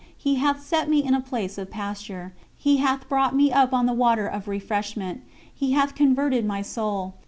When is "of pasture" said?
1.59-2.33